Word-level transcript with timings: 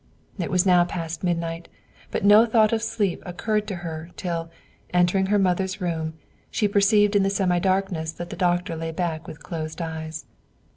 It 0.39 0.49
was 0.49 0.65
now 0.65 0.83
past 0.83 1.23
midnight; 1.23 1.67
but 2.09 2.25
no 2.25 2.47
thought 2.47 2.73
of 2.73 2.81
sleep 2.81 3.21
occurred 3.23 3.67
to 3.67 3.75
her 3.85 4.09
till, 4.17 4.49
entering 4.91 5.27
her 5.27 5.37
mother's 5.37 5.79
room, 5.79 6.15
she 6.49 6.67
perceived 6.67 7.15
in 7.15 7.21
the 7.21 7.29
semi 7.29 7.59
darkness 7.59 8.11
that 8.13 8.31
the 8.31 8.35
doctor 8.35 8.75
lay 8.75 8.89
back 8.91 9.27
with 9.27 9.43
closed 9.43 9.79
eyes. 9.79 10.25